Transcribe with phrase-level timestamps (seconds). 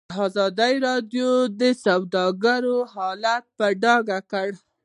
[0.25, 1.29] ازادي راډیو
[1.59, 4.57] د سوداګري حالت په ډاګه کړی.